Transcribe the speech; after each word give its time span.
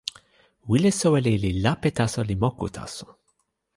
wile 0.71 0.89
soweli 0.99 1.33
li 1.43 1.51
lape 1.65 1.89
taso 1.99 2.19
li 2.29 2.35
moku 2.43 2.67
taso. 2.77 3.07